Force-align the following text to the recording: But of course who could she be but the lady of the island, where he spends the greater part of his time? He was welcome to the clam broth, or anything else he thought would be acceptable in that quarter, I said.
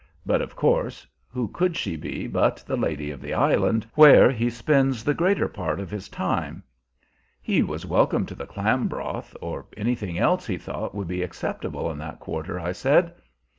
But 0.25 0.41
of 0.41 0.55
course 0.55 1.05
who 1.29 1.49
could 1.49 1.77
she 1.77 1.95
be 1.95 2.25
but 2.25 2.57
the 2.65 2.75
lady 2.75 3.11
of 3.11 3.21
the 3.21 3.35
island, 3.35 3.85
where 3.93 4.31
he 4.31 4.49
spends 4.49 5.03
the 5.03 5.13
greater 5.13 5.47
part 5.47 5.79
of 5.79 5.91
his 5.91 6.09
time? 6.09 6.63
He 7.39 7.61
was 7.61 7.85
welcome 7.85 8.25
to 8.25 8.33
the 8.33 8.47
clam 8.47 8.87
broth, 8.87 9.37
or 9.41 9.67
anything 9.77 10.17
else 10.17 10.47
he 10.47 10.57
thought 10.57 10.95
would 10.95 11.07
be 11.07 11.21
acceptable 11.21 11.91
in 11.91 11.99
that 11.99 12.19
quarter, 12.19 12.59
I 12.59 12.71
said. 12.71 13.13